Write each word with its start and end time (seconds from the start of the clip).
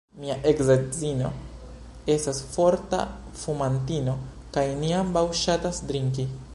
Mia 0.19 0.35
eksedzino 0.51 1.29
estas 2.13 2.41
forta 2.55 3.03
fumantino 3.43 4.19
kaj 4.57 4.67
ni 4.83 4.93
ambaŭ 5.05 5.29
ŝatas 5.45 5.89
drinki. 5.93 6.27